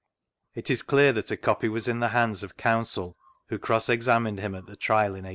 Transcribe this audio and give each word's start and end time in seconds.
It 0.55 0.71
is 0.71 0.81
clear 0.81 1.13
that 1.13 1.29
a 1.29 1.37
copy 1.37 1.69
was 1.69 1.87
in 1.87 1.99
the 1.99 2.07
hands 2.07 2.41
of 2.41 2.57
Coimsel 2.57 3.17
who 3.49 3.59
cross 3.59 3.87
examined 3.87 4.39
him 4.39 4.55
at 4.55 4.65
the 4.65 4.75
Trial 4.75 5.13
in 5.13 5.25
1822. 5.25 5.29